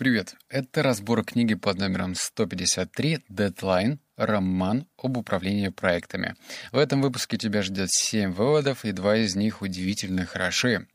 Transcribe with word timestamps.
Привет! 0.00 0.34
Это 0.48 0.82
разбор 0.82 1.22
книги 1.26 1.52
под 1.52 1.76
номером 1.76 2.14
153 2.14 3.18
«Дедлайн. 3.28 4.00
Роман 4.16 4.86
об 4.96 5.18
управлении 5.18 5.68
проектами». 5.68 6.36
В 6.72 6.78
этом 6.78 7.02
выпуске 7.02 7.36
тебя 7.36 7.60
ждет 7.60 7.90
7 7.90 8.32
выводов, 8.32 8.86
и 8.86 8.92
два 8.92 9.18
из 9.18 9.36
них 9.36 9.60
удивительно 9.60 10.24
хороши. 10.24 10.86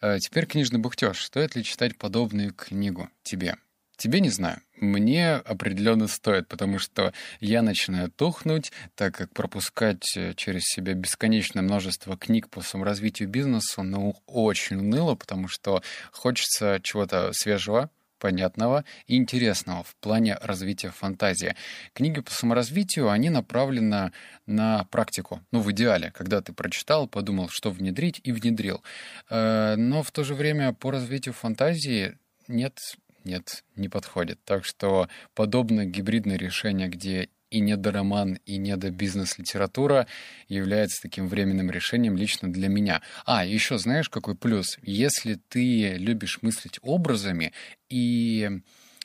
А 0.00 0.20
теперь 0.20 0.46
книжный 0.46 0.78
бухтеж. 0.78 1.24
Стоит 1.24 1.56
ли 1.56 1.64
читать 1.64 1.98
подобную 1.98 2.54
книгу 2.54 3.10
тебе? 3.24 3.56
Тебе 3.96 4.20
не 4.20 4.30
знаю. 4.30 4.60
Мне 4.76 5.32
определенно 5.32 6.06
стоит, 6.06 6.46
потому 6.46 6.78
что 6.78 7.12
я 7.40 7.62
начинаю 7.62 8.12
тухнуть, 8.12 8.70
так 8.94 9.16
как 9.16 9.34
пропускать 9.34 10.16
э, 10.16 10.34
через 10.34 10.62
себя 10.66 10.94
бесконечное 10.94 11.64
множество 11.64 12.16
книг 12.16 12.48
по 12.48 12.60
саморазвитию 12.60 13.28
бизнеса, 13.28 13.82
ну, 13.82 14.14
очень 14.26 14.76
уныло, 14.76 15.16
потому 15.16 15.48
что 15.48 15.82
хочется 16.12 16.78
чего-то 16.80 17.32
свежего, 17.32 17.90
понятного 18.22 18.84
и 19.08 19.16
интересного 19.16 19.82
в 19.82 19.96
плане 19.96 20.38
развития 20.40 20.90
фантазии. 20.90 21.56
Книги 21.92 22.20
по 22.20 22.30
саморазвитию, 22.30 23.10
они 23.10 23.30
направлены 23.30 24.12
на 24.46 24.84
практику. 24.92 25.40
Ну, 25.50 25.58
в 25.60 25.72
идеале, 25.72 26.12
когда 26.12 26.40
ты 26.40 26.52
прочитал, 26.52 27.08
подумал, 27.08 27.48
что 27.48 27.72
внедрить, 27.72 28.20
и 28.22 28.30
внедрил. 28.30 28.80
Э, 29.28 29.74
но 29.76 30.04
в 30.04 30.12
то 30.12 30.22
же 30.22 30.34
время 30.36 30.72
по 30.72 30.92
развитию 30.92 31.34
фантазии 31.34 32.16
нет, 32.46 32.78
нет, 33.24 33.64
не 33.74 33.88
подходит. 33.88 34.38
Так 34.44 34.64
что 34.64 35.08
подобное 35.34 35.84
гибридное 35.84 36.36
решение, 36.36 36.86
где 36.86 37.28
и 37.52 37.60
недороман, 37.60 38.38
и 38.46 38.56
недобизнес-литература 38.56 40.06
является 40.48 41.02
таким 41.02 41.28
временным 41.28 41.70
решением 41.70 42.16
лично 42.16 42.50
для 42.50 42.68
меня. 42.68 43.02
А, 43.26 43.44
еще 43.44 43.76
знаешь, 43.76 44.08
какой 44.08 44.34
плюс? 44.34 44.78
Если 44.82 45.34
ты 45.48 45.94
любишь 45.98 46.38
мыслить 46.40 46.78
образами, 46.80 47.52
и 47.90 48.50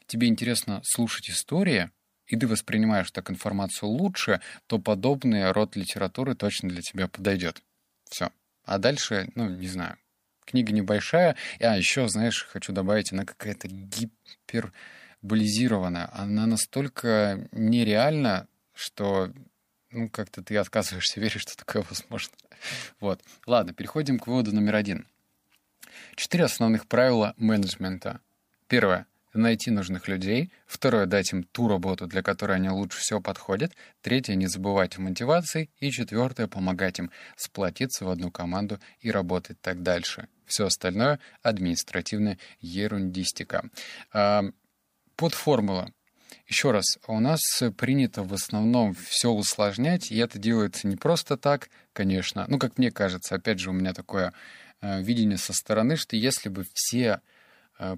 тебе 0.07 0.27
интересно 0.27 0.81
слушать 0.83 1.29
истории, 1.29 1.91
и 2.25 2.37
ты 2.37 2.47
воспринимаешь 2.47 3.11
так 3.11 3.29
информацию 3.29 3.89
лучше, 3.89 4.39
то 4.67 4.79
подобный 4.79 5.51
род 5.51 5.75
литературы 5.75 6.33
точно 6.33 6.69
для 6.69 6.81
тебя 6.81 7.09
подойдет. 7.09 7.61
Все. 8.09 8.31
А 8.63 8.77
дальше, 8.77 9.29
ну, 9.35 9.49
не 9.49 9.67
знаю. 9.67 9.97
Книга 10.45 10.71
небольшая. 10.71 11.35
А, 11.59 11.77
еще, 11.77 12.07
знаешь, 12.07 12.47
хочу 12.49 12.71
добавить, 12.71 13.11
она 13.11 13.25
какая-то 13.25 13.67
гипер 13.67 14.71
бализированная, 15.27 16.09
она 16.13 16.45
настолько 16.45 17.47
нереальна, 17.51 18.47
что 18.73 19.31
ну, 19.91 20.09
как-то 20.09 20.41
ты 20.41 20.57
отказываешься 20.57 21.19
верить, 21.19 21.41
что 21.41 21.55
такое 21.55 21.83
возможно. 21.89 22.33
Вот. 22.99 23.21
Ладно, 23.45 23.73
переходим 23.73 24.19
к 24.19 24.27
выводу 24.27 24.53
номер 24.53 24.75
один. 24.75 25.07
Четыре 26.15 26.45
основных 26.45 26.87
правила 26.87 27.33
менеджмента. 27.37 28.19
Первое— 28.67 29.07
найти 29.33 29.71
нужных 29.71 30.07
людей. 30.07 30.51
Второе— 30.65 31.05
дать 31.07 31.31
им 31.31 31.43
ту 31.43 31.67
работу, 31.67 32.07
для 32.07 32.23
которой 32.23 32.57
они 32.57 32.69
лучше 32.69 32.99
всего 32.99 33.21
подходят. 33.21 33.73
Третье— 34.01 34.33
не 34.35 34.47
забывать 34.47 34.97
о 34.97 35.01
мотивации. 35.01 35.69
И 35.79 35.91
четвертое— 35.91 36.47
помогать 36.47 36.99
им 36.99 37.11
сплотиться 37.35 38.05
в 38.05 38.09
одну 38.09 38.31
команду 38.31 38.79
и 38.99 39.11
работать 39.11 39.61
так 39.61 39.83
дальше. 39.83 40.27
Все 40.45 40.65
остальное— 40.65 41.19
административная 41.43 42.39
ерундистика. 42.59 43.69
Подформула. 45.17 45.91
Еще 46.47 46.71
раз, 46.71 46.97
у 47.07 47.19
нас 47.19 47.41
принято 47.75 48.23
в 48.23 48.33
основном 48.33 48.93
все 48.93 49.31
усложнять, 49.31 50.11
и 50.11 50.17
это 50.17 50.39
делается 50.39 50.87
не 50.87 50.95
просто 50.95 51.35
так, 51.35 51.69
конечно. 51.91 52.45
Ну, 52.47 52.57
как 52.57 52.77
мне 52.77 52.89
кажется, 52.89 53.35
опять 53.35 53.59
же, 53.59 53.71
у 53.71 53.73
меня 53.73 53.93
такое 53.93 54.31
э, 54.79 55.01
видение 55.01 55.37
со 55.37 55.51
стороны, 55.51 55.97
что 55.97 56.15
если 56.15 56.47
бы 56.47 56.65
все 56.73 57.19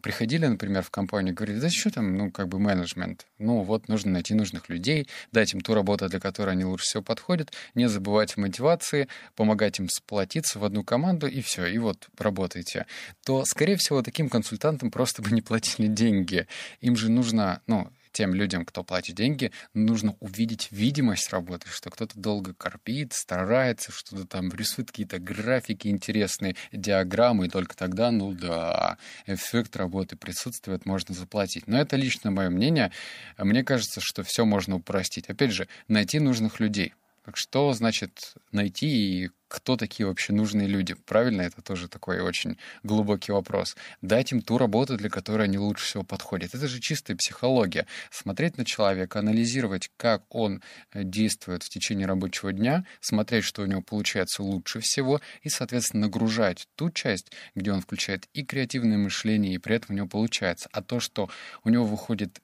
приходили, 0.01 0.45
например, 0.45 0.83
в 0.83 0.89
компанию, 0.89 1.33
говорили, 1.33 1.59
да 1.59 1.69
что 1.69 1.89
там, 1.89 2.17
ну, 2.17 2.31
как 2.31 2.47
бы 2.47 2.59
менеджмент, 2.59 3.25
ну, 3.37 3.61
вот 3.61 3.87
нужно 3.87 4.11
найти 4.11 4.33
нужных 4.33 4.69
людей, 4.69 5.07
дать 5.31 5.53
им 5.53 5.61
ту 5.61 5.73
работу, 5.73 6.09
для 6.09 6.19
которой 6.19 6.51
они 6.51 6.65
лучше 6.65 6.85
всего 6.85 7.03
подходят, 7.03 7.53
не 7.75 7.87
забывать 7.87 8.37
о 8.37 8.41
мотивации, 8.41 9.07
помогать 9.35 9.79
им 9.79 9.87
сплотиться 9.89 10.59
в 10.59 10.65
одну 10.65 10.83
команду, 10.83 11.27
и 11.27 11.41
все, 11.41 11.65
и 11.65 11.77
вот 11.77 12.09
работайте, 12.17 12.85
то, 13.23 13.45
скорее 13.45 13.77
всего, 13.77 14.01
таким 14.01 14.29
консультантам 14.29 14.91
просто 14.91 15.21
бы 15.21 15.31
не 15.31 15.41
платили 15.41 15.87
деньги. 15.87 16.47
Им 16.81 16.95
же 16.95 17.09
нужно, 17.09 17.61
ну, 17.67 17.89
тем 18.11 18.33
людям, 18.33 18.65
кто 18.65 18.83
платит 18.83 19.15
деньги, 19.15 19.51
нужно 19.73 20.15
увидеть 20.19 20.69
видимость 20.71 21.29
работы, 21.31 21.67
что 21.69 21.89
кто-то 21.89 22.19
долго 22.19 22.53
корпит, 22.53 23.13
старается, 23.13 23.91
что-то 23.91 24.25
там 24.25 24.49
рисует 24.49 24.91
какие-то 24.91 25.19
графики 25.19 25.87
интересные, 25.87 26.55
диаграммы, 26.71 27.45
и 27.47 27.49
только 27.49 27.75
тогда, 27.75 28.11
ну 28.11 28.33
да, 28.33 28.97
эффект 29.25 29.75
работы 29.75 30.15
присутствует, 30.15 30.85
можно 30.85 31.13
заплатить. 31.13 31.67
Но 31.67 31.79
это 31.79 31.95
лично 31.95 32.31
мое 32.31 32.49
мнение. 32.49 32.91
Мне 33.37 33.63
кажется, 33.63 34.01
что 34.01 34.23
все 34.23 34.45
можно 34.45 34.75
упростить. 34.75 35.29
Опять 35.29 35.51
же, 35.51 35.67
найти 35.87 36.19
нужных 36.19 36.59
людей. 36.59 36.93
Что 37.33 37.73
значит 37.73 38.33
найти 38.51 38.87
и 39.25 39.29
кто 39.47 39.77
такие 39.77 40.05
вообще 40.05 40.31
нужные 40.31 40.67
люди? 40.67 40.93
Правильно, 40.93 41.41
это 41.41 41.61
тоже 41.61 41.87
такой 41.87 42.21
очень 42.21 42.57
глубокий 42.83 43.31
вопрос. 43.31 43.75
Дать 44.01 44.31
им 44.31 44.41
ту 44.41 44.57
работу, 44.57 44.95
для 44.95 45.09
которой 45.09 45.45
они 45.45 45.57
лучше 45.57 45.85
всего 45.85 46.03
подходят. 46.03 46.53
Это 46.53 46.67
же 46.67 46.79
чистая 46.79 47.17
психология. 47.17 47.87
Смотреть 48.11 48.57
на 48.57 48.65
человека, 48.65 49.19
анализировать, 49.19 49.89
как 49.97 50.23
он 50.33 50.61
э, 50.91 51.03
действует 51.03 51.63
в 51.63 51.69
течение 51.69 52.05
рабочего 52.05 52.53
дня, 52.53 52.85
смотреть, 53.01 53.43
что 53.43 53.63
у 53.63 53.65
него 53.65 53.81
получается 53.81 54.43
лучше 54.43 54.79
всего, 54.79 55.19
и, 55.41 55.49
соответственно, 55.49 56.05
нагружать 56.05 56.67
ту 56.75 56.91
часть, 56.91 57.31
где 57.55 57.71
он 57.71 57.81
включает 57.81 58.27
и 58.33 58.43
креативное 58.43 58.97
мышление, 58.97 59.53
и 59.53 59.57
при 59.57 59.75
этом 59.75 59.95
у 59.95 59.97
него 59.97 60.07
получается. 60.07 60.69
А 60.71 60.81
то, 60.83 60.99
что 60.99 61.29
у 61.63 61.69
него 61.69 61.85
выходит 61.85 62.39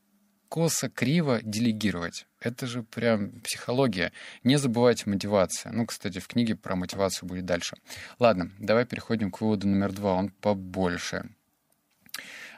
косо, 0.50 0.90
криво 0.90 1.40
делегировать. 1.44 2.25
Это 2.45 2.67
же 2.67 2.83
прям 2.83 3.31
психология. 3.41 4.11
Не 4.44 4.57
забывайте 4.57 5.09
мотивация. 5.09 5.72
Ну, 5.72 5.88
кстати, 5.88 6.19
в 6.19 6.28
книге 6.28 6.56
про 6.56 6.75
мотивацию 6.75 7.28
будет 7.28 7.45
дальше. 7.45 7.75
Ладно, 8.19 8.51
давай 8.59 8.85
переходим 8.85 9.31
к 9.31 9.41
выводу 9.41 9.67
номер 9.67 9.91
два. 9.91 10.13
Он 10.13 10.29
побольше 10.29 11.28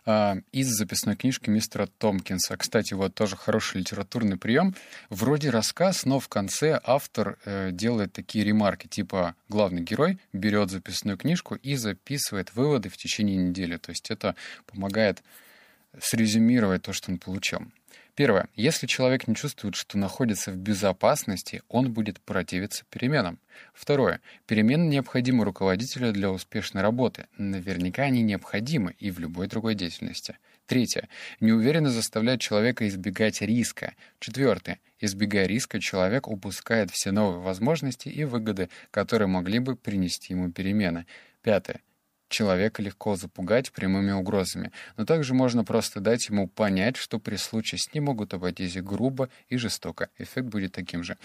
а, 0.06 0.36
из 0.52 0.68
записной 0.68 1.16
книжки 1.16 1.50
мистера 1.50 1.88
Томпкинса. 2.00 2.58
Кстати, 2.58 2.96
вот 2.96 3.16
тоже 3.16 3.38
хороший 3.38 3.80
литературный 3.80 4.38
прием. 4.38 4.76
Вроде 5.10 5.52
рассказ, 5.52 6.04
но 6.04 6.20
в 6.20 6.28
конце 6.28 6.82
автор 6.84 7.38
э, 7.46 7.72
делает 7.72 8.12
такие 8.12 8.44
ремарки, 8.44 8.88
типа 8.88 9.36
главный 9.48 9.84
герой 9.84 10.20
берет 10.34 10.70
записную 10.70 11.18
книжку 11.18 11.56
и 11.56 11.76
записывает 11.76 12.54
выводы 12.56 12.90
в 12.90 12.98
течение 12.98 13.38
недели. 13.38 13.78
То 13.78 13.92
есть 13.92 14.12
это 14.12 14.36
помогает 14.66 15.24
срезюмировать 15.98 16.82
то, 16.82 16.92
что 16.92 17.10
он 17.10 17.20
получил. 17.20 17.62
Первое. 18.18 18.50
Если 18.56 18.88
человек 18.88 19.28
не 19.28 19.36
чувствует, 19.36 19.76
что 19.76 20.00
находится 20.00 20.52
в 20.52 20.56
безопасности, 20.56 21.62
он 21.70 21.94
будет 21.94 22.20
противиться 22.20 22.84
переменам. 22.90 23.38
Второе. 23.76 24.22
Перемены 24.48 24.88
необходимы 24.88 25.46
руководителю 25.46 26.12
для 26.12 26.32
успешной 26.32 26.82
работы. 26.82 27.28
Наверняка 27.38 28.06
они 28.06 28.24
необходимы 28.24 28.96
и 28.98 29.12
в 29.12 29.20
любой 29.20 29.46
другой 29.46 29.76
деятельности. 29.76 30.40
Третье. 30.66 31.10
Неуверенность 31.42 31.94
заставляет 31.94 32.42
человека 32.42 32.88
избегать 32.88 33.44
риска. 33.44 33.94
Четвертое. 34.20 34.80
Избегая 35.00 35.46
риска, 35.46 35.80
человек 35.80 36.28
упускает 36.28 36.90
все 36.90 37.12
новые 37.12 37.42
возможности 37.42 38.10
и 38.10 38.24
выгоды, 38.24 38.70
которые 38.90 39.28
могли 39.28 39.60
бы 39.60 39.76
принести 39.76 40.34
ему 40.34 40.52
перемены. 40.52 41.06
Пятое. 41.44 41.82
Человека 42.30 42.82
легко 42.82 43.16
запугать 43.16 43.72
прямыми 43.72 44.12
угрозами, 44.12 44.72
но 44.98 45.06
также 45.06 45.34
можно 45.34 45.64
просто 45.64 46.02
дать 46.02 46.28
ему 46.28 46.48
понять, 46.48 46.98
что 46.98 47.20
при 47.20 47.38
случае 47.38 47.80
с 47.80 47.94
ним 47.94 48.06
могут 48.06 48.34
обойтись 48.34 48.76
грубо 48.82 49.30
и 49.48 49.58
жестоко. 49.58 50.10
Эффект 50.18 50.48
будет 50.48 50.74
таким 50.74 51.04
же. 51.04 51.18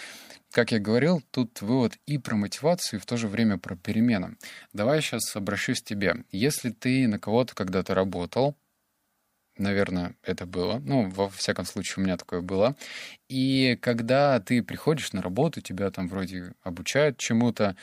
Как 0.53 0.71
я 0.71 0.79
говорил, 0.79 1.23
тут 1.31 1.61
вывод 1.61 1.99
и 2.07 2.19
про 2.19 2.37
мотивацию, 2.37 2.99
и 2.99 3.03
в 3.03 3.07
то 3.07 3.17
же 3.17 3.27
время 3.27 3.59
про 3.59 3.75
перемены. 3.75 4.37
Давай 4.73 5.01
сейчас 5.01 5.35
обращусь 5.35 5.81
к 5.83 5.85
тебе. 5.85 6.25
Если 6.31 6.71
ты 6.71 7.09
на 7.09 7.19
кого-то 7.19 7.55
когда-то 7.55 7.95
работал, 7.95 8.55
наверное, 9.59 10.15
это 10.23 10.47
было. 10.47 10.79
Ну, 10.79 11.11
во 11.11 11.29
всяком 11.29 11.65
случае, 11.65 12.03
у 12.03 12.07
меня 12.07 12.17
такое 12.17 12.41
было. 12.41 12.77
И 13.29 13.77
когда 13.81 14.41
ты 14.41 14.63
приходишь 14.63 15.13
на 15.13 15.23
работу, 15.23 15.61
тебя 15.61 15.91
там 15.91 16.09
вроде 16.09 16.55
обучают 16.63 17.19
чему-то, 17.19 17.77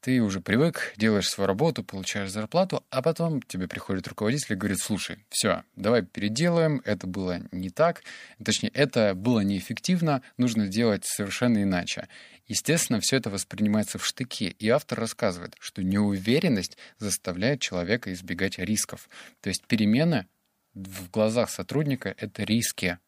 ты 0.00 0.20
уже 0.20 0.40
привык, 0.40 0.94
делаешь 0.96 1.28
свою 1.28 1.46
работу, 1.46 1.84
получаешь 1.84 2.30
зарплату, 2.30 2.84
а 2.90 3.02
потом 3.02 3.42
тебе 3.42 3.68
приходит 3.68 4.08
руководитель 4.08 4.54
и 4.54 4.56
говорит, 4.56 4.78
слушай, 4.80 5.18
все, 5.28 5.64
давай 5.76 6.02
переделаем, 6.02 6.80
это 6.84 7.06
было 7.06 7.40
не 7.52 7.70
так, 7.70 8.02
точнее, 8.42 8.70
это 8.70 9.14
было 9.14 9.40
неэффективно, 9.40 10.22
нужно 10.36 10.68
делать 10.68 11.04
совершенно 11.04 11.62
иначе. 11.62 12.08
Естественно, 12.46 13.00
все 13.00 13.16
это 13.16 13.30
воспринимается 13.30 13.98
в 13.98 14.06
штыки, 14.06 14.48
и 14.58 14.68
автор 14.68 14.98
рассказывает, 14.98 15.54
что 15.60 15.82
неуверенность 15.82 16.76
заставляет 16.98 17.60
человека 17.60 18.12
избегать 18.12 18.58
рисков. 18.58 19.08
То 19.40 19.48
есть 19.48 19.66
перемены 19.66 20.26
в 20.74 21.10
глазах 21.10 21.50
сотрудника— 21.50 22.14
это 22.18 22.42
риски, 22.42 22.98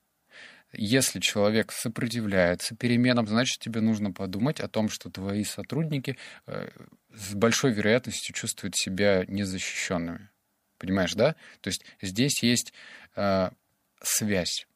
если 0.72 1.20
человек 1.20 1.72
сопротивляется 1.72 2.74
переменам, 2.74 3.26
значит, 3.26 3.58
тебе 3.58 3.80
нужно 3.80 4.12
подумать 4.12 4.60
о 4.60 4.68
том, 4.68 4.88
что 4.88 5.10
твои 5.10 5.44
сотрудники 5.44 6.16
э, 6.46 6.68
с 7.14 7.34
большой 7.34 7.72
вероятностью 7.72 8.34
чувствуют 8.34 8.76
себя 8.76 9.24
незащищенными. 9.28 10.28
Понимаешь, 10.78 11.14
да? 11.14 11.36
То 11.60 11.68
есть 11.68 11.84
здесь 12.00 12.42
есть 12.42 12.72
э, 13.16 13.50
связь. 14.02 14.66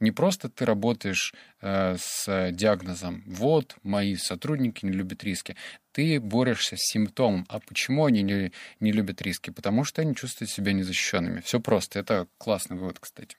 Не 0.00 0.10
просто 0.10 0.50
ты 0.50 0.64
работаешь 0.64 1.32
э, 1.60 1.96
с 1.98 2.50
диагнозом 2.50 3.22
«вот, 3.26 3.76
мои 3.82 4.16
сотрудники 4.16 4.84
не 4.84 4.92
любят 4.92 5.24
риски». 5.24 5.56
Ты 5.92 6.20
борешься 6.20 6.76
с 6.76 6.80
симптомом. 6.80 7.46
А 7.48 7.60
почему 7.60 8.04
они 8.04 8.22
не, 8.22 8.52
не 8.80 8.90
любят 8.90 9.22
риски? 9.22 9.50
Потому 9.50 9.84
что 9.84 10.02
они 10.02 10.16
чувствуют 10.16 10.50
себя 10.50 10.72
незащищенными. 10.72 11.40
Все 11.40 11.60
просто. 11.60 12.00
Это 12.00 12.26
классный 12.38 12.76
вывод, 12.76 12.98
кстати. 12.98 13.36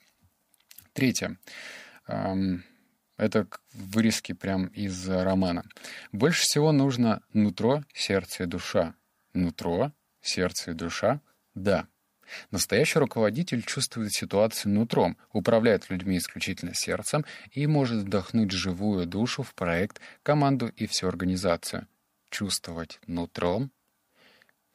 Третье. 0.94 1.38
Это 2.08 3.48
вырезки 3.74 4.34
прям 4.34 4.68
из 4.68 5.08
романа. 5.08 5.64
Больше 6.12 6.44
всего 6.44 6.72
нужно 6.72 7.22
нутро, 7.34 7.84
сердце 7.94 8.44
и 8.44 8.46
душа. 8.46 8.94
Нутро, 9.34 9.92
сердце 10.22 10.72
и 10.72 10.74
душа? 10.74 11.22
Да. 11.54 11.88
Настоящий 12.52 13.00
руководитель 13.00 13.62
чувствует 13.62 14.12
ситуацию 14.12 14.74
нутром, 14.74 15.18
управляет 15.32 15.90
людьми 15.90 16.18
исключительно 16.18 16.74
сердцем 16.74 17.24
и 17.52 17.68
может 17.68 18.04
вдохнуть 18.04 18.52
живую 18.52 19.06
душу 19.06 19.44
в 19.44 19.54
проект, 19.54 20.02
команду 20.24 20.68
и 20.76 20.88
всю 20.88 21.08
организацию. 21.08 21.88
Чувствовать 22.30 23.00
нутром 23.08 23.72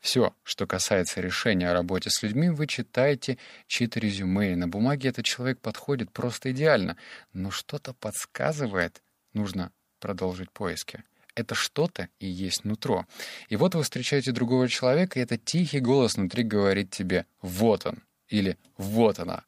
все, 0.00 0.34
что 0.42 0.66
касается 0.66 1.20
решения 1.20 1.70
о 1.70 1.74
работе 1.74 2.10
с 2.10 2.22
людьми, 2.22 2.48
вы 2.48 2.66
читаете 2.66 3.38
чьи-то 3.66 4.00
резюме, 4.00 4.52
и 4.52 4.56
на 4.56 4.66
бумаге 4.66 5.10
этот 5.10 5.26
человек 5.26 5.60
подходит 5.60 6.10
просто 6.10 6.52
идеально, 6.52 6.96
но 7.32 7.50
что-то 7.50 7.92
подсказывает, 7.92 9.02
нужно 9.34 9.72
продолжить 10.00 10.50
поиски. 10.50 11.04
Это 11.34 11.54
что-то 11.54 12.08
и 12.18 12.26
есть 12.26 12.64
нутро. 12.64 13.06
И 13.48 13.56
вот 13.56 13.74
вы 13.74 13.82
встречаете 13.82 14.32
другого 14.32 14.68
человека, 14.68 15.18
и 15.18 15.22
этот 15.22 15.44
тихий 15.44 15.80
голос 15.80 16.16
внутри 16.16 16.42
говорит 16.42 16.90
тебе 16.90 17.26
«вот 17.40 17.86
он» 17.86 18.02
или 18.28 18.58
«вот 18.76 19.18
она». 19.18 19.44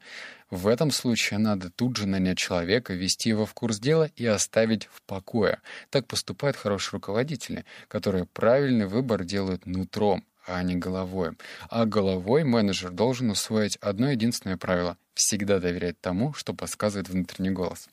В 0.49 0.67
этом 0.67 0.91
случае 0.91 1.39
надо 1.39 1.71
тут 1.71 1.97
же 1.97 2.05
нанять 2.05 2.37
человека, 2.37 2.93
ввести 2.93 3.29
его 3.29 3.47
в 3.47 3.55
курс 3.55 3.79
дела 3.79 4.11
и 4.15 4.25
оставить 4.27 4.85
в 4.85 5.01
покое. 5.01 5.59
Так 5.89 6.05
поступают 6.05 6.55
хорошие 6.55 6.97
руководители, 6.97 7.65
которые 7.87 8.27
правильный 8.27 8.85
выбор 8.85 9.23
делают 9.23 9.65
нутром, 9.65 10.23
а 10.45 10.61
не 10.63 10.75
головой. 10.75 11.31
А 11.69 11.85
головой 11.85 12.43
менеджер 12.43 12.91
должен 12.91 13.29
усвоить 13.29 13.77
одно 13.77 14.11
единственное 14.11 14.57
правило— 14.57 14.97
всегда 15.13 15.59
доверять 15.59 15.99
тому, 16.01 16.33
что 16.33 16.53
подсказывает 16.53 17.09
внутренний 17.09 17.51
голос. 17.51 17.87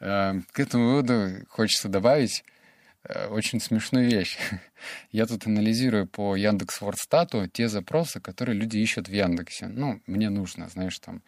Э, 0.00 0.34
к 0.52 0.60
этому 0.60 0.86
выводу 0.86 1.46
хочется 1.48 1.88
добавить 1.88 2.44
э, 3.04 3.26
очень 3.28 3.60
смешную 3.60 4.08
вещь. 4.10 4.38
Я 5.10 5.26
тут 5.26 5.46
анализирую 5.46 6.06
по 6.06 6.36
Яндекс 6.36 6.80
Вордстату 6.80 7.46
те 7.48 7.68
запросы, 7.68 8.20
которые 8.20 8.58
люди 8.58 8.78
ищут 8.78 9.08
в 9.08 9.12
Яндексе. 9.12 9.68
Ну, 9.68 10.00
мне 10.06 10.30
нужно, 10.30 10.68
знаешь, 10.68 10.98
там 10.98 11.22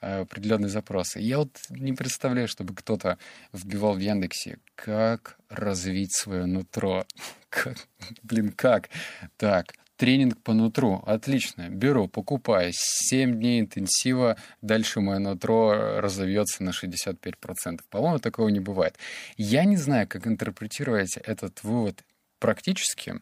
э, 0.00 0.20
определенные 0.20 0.68
запросы. 0.68 1.20
Я 1.20 1.38
вот 1.38 1.56
не 1.68 1.92
представляю, 1.92 2.48
чтобы 2.48 2.74
кто-то 2.74 3.18
вбивал 3.52 3.94
в 3.94 4.00
Яндексе, 4.00 4.58
как 4.74 5.38
развить 5.48 6.14
свое 6.14 6.46
нутро. 6.46 7.04
Как, 7.50 7.76
блин, 8.22 8.52
как? 8.52 8.90
Так, 9.36 9.74
Тренинг 10.00 10.42
по 10.42 10.54
нутру. 10.54 11.02
Отлично. 11.04 11.68
Беру, 11.68 12.08
покупаю. 12.08 12.70
7 12.72 13.38
дней 13.38 13.60
интенсива. 13.60 14.38
Дальше 14.62 15.00
мое 15.00 15.18
нутро 15.18 16.00
разовьется 16.00 16.62
на 16.62 16.70
65%. 16.70 17.80
По-моему, 17.90 18.18
такого 18.18 18.48
не 18.48 18.60
бывает. 18.60 18.96
Я 19.36 19.66
не 19.66 19.76
знаю, 19.76 20.08
как 20.08 20.26
интерпретировать 20.26 21.18
этот 21.18 21.62
вывод 21.64 22.02
практически. 22.38 23.20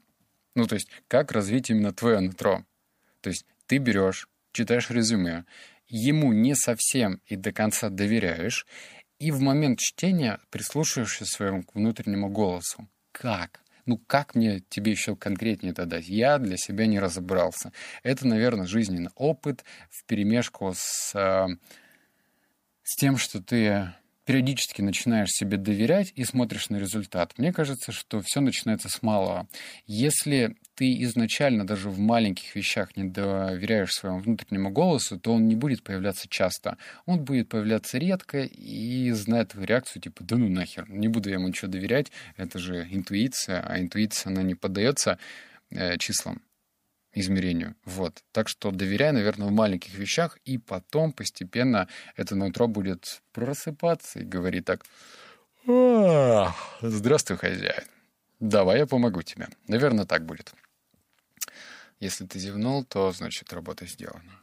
Ну, 0.54 0.68
то 0.68 0.76
есть, 0.76 0.88
как 1.08 1.32
развить 1.32 1.68
именно 1.68 1.92
твое 1.92 2.20
нутро. 2.20 2.64
То 3.22 3.30
есть, 3.30 3.44
ты 3.66 3.78
берешь, 3.78 4.28
читаешь 4.52 4.88
резюме, 4.88 5.46
ему 5.88 6.32
не 6.32 6.54
совсем 6.54 7.20
и 7.26 7.34
до 7.34 7.50
конца 7.50 7.88
доверяешь, 7.88 8.68
и 9.18 9.32
в 9.32 9.40
момент 9.40 9.80
чтения 9.80 10.38
прислушиваешься 10.50 11.24
своему 11.24 11.64
внутреннему 11.74 12.28
голосу. 12.28 12.88
Как? 13.10 13.62
Ну, 13.88 13.96
как 14.06 14.34
мне 14.34 14.60
тебе 14.68 14.92
еще 14.92 15.16
конкретнее 15.16 15.72
это 15.72 15.86
дать? 15.86 16.08
Я 16.08 16.36
для 16.36 16.58
себя 16.58 16.86
не 16.86 17.00
разобрался. 17.00 17.72
Это, 18.02 18.26
наверное, 18.26 18.66
жизненный 18.66 19.10
опыт 19.14 19.64
в 19.88 20.04
перемешку 20.04 20.74
с, 20.76 21.14
э, 21.14 21.46
с 22.82 22.96
тем, 22.96 23.16
что 23.16 23.42
ты 23.42 23.94
периодически 24.26 24.82
начинаешь 24.82 25.30
себе 25.30 25.56
доверять 25.56 26.12
и 26.14 26.24
смотришь 26.24 26.68
на 26.68 26.76
результат. 26.76 27.32
Мне 27.38 27.50
кажется, 27.50 27.90
что 27.90 28.20
все 28.20 28.42
начинается 28.42 28.90
с 28.90 29.02
малого. 29.02 29.48
Если 29.86 30.58
ты 30.78 31.02
изначально 31.02 31.66
даже 31.66 31.90
в 31.90 31.98
маленьких 31.98 32.54
вещах 32.54 32.96
не 32.96 33.02
доверяешь 33.02 33.92
своему 33.92 34.20
внутреннему 34.20 34.70
голосу, 34.70 35.18
то 35.18 35.34
он 35.34 35.48
не 35.48 35.56
будет 35.56 35.82
появляться 35.82 36.28
часто. 36.28 36.78
Он 37.04 37.24
будет 37.24 37.48
появляться 37.48 37.98
редко 37.98 38.44
и 38.44 39.10
знает 39.10 39.48
твою 39.48 39.66
реакцию, 39.66 40.00
типа, 40.00 40.22
да 40.22 40.36
ну 40.36 40.48
нахер, 40.48 40.88
не 40.88 41.08
буду 41.08 41.30
я 41.30 41.34
ему 41.34 41.48
ничего 41.48 41.68
доверять, 41.68 42.12
это 42.36 42.60
же 42.60 42.86
интуиция, 42.92 43.60
а 43.60 43.80
интуиция, 43.80 44.30
она 44.30 44.42
не 44.44 44.54
поддается 44.54 45.18
э, 45.70 45.98
числам 45.98 46.42
измерению. 47.12 47.74
Вот. 47.84 48.22
Так 48.30 48.48
что 48.48 48.70
доверяй, 48.70 49.10
наверное, 49.10 49.48
в 49.48 49.50
маленьких 49.50 49.92
вещах, 49.94 50.38
и 50.44 50.58
потом 50.58 51.12
постепенно 51.12 51.88
это 52.14 52.36
нутро 52.36 52.68
будет 52.68 53.20
просыпаться 53.32 54.20
и 54.20 54.24
говорить 54.24 54.64
так, 54.64 54.84
«Здравствуй, 56.80 57.36
хозяин. 57.36 57.82
Давай 58.38 58.78
я 58.78 58.86
помогу 58.86 59.22
тебе». 59.22 59.48
Наверное, 59.66 60.04
так 60.04 60.24
будет. 60.24 60.54
Если 62.00 62.26
ты 62.26 62.38
зевнул, 62.38 62.84
то, 62.84 63.10
значит, 63.12 63.52
работа 63.52 63.86
сделана. 63.86 64.40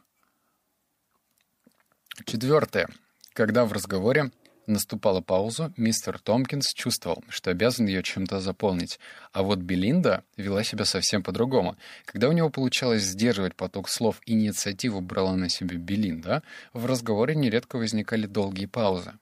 Четвертое. 2.24 2.88
Когда 3.32 3.64
в 3.64 3.72
разговоре 3.72 4.30
Наступала 4.66 5.20
пауза, 5.20 5.72
мистер 5.76 6.18
Томпкинс 6.18 6.72
чувствовал, 6.74 7.22
что 7.28 7.52
обязан 7.52 7.86
ее 7.86 8.02
чем-то 8.02 8.40
заполнить, 8.40 8.98
а 9.32 9.44
вот 9.44 9.60
Белинда 9.60 10.24
вела 10.36 10.64
себя 10.64 10.84
совсем 10.84 11.22
по-другому. 11.22 11.76
Когда 12.04 12.28
у 12.28 12.32
него 12.32 12.50
получалось 12.50 13.04
сдерживать 13.04 13.54
поток 13.54 13.88
слов 13.88 14.20
инициативу 14.26 15.00
брала 15.00 15.36
на 15.36 15.48
себя 15.48 15.76
Белинда, 15.76 16.42
в 16.72 16.84
разговоре 16.86 17.36
нередко 17.36 17.76
возникали 17.76 18.26
долгие 18.26 18.66
паузы. 18.66 19.12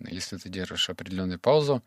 Если 0.00 0.36
ты 0.38 0.48
держишь 0.48 0.88
определенную 0.88 1.38
паузу, 1.38 1.84